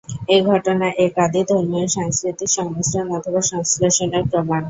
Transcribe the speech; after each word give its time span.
এই 0.29 0.41
ঘটনা 0.45 0.87
এক 1.05 1.13
আদি 1.25 1.41
ধর্মীয় 1.49 1.85
ও 1.85 1.93
সাংস্কৃতিক 1.95 2.49
সংমিশ্রণ 2.57 3.07
অথবা 3.17 3.41
সংশ্লেষণের 3.51 4.23
প্রমাণ। 4.31 4.59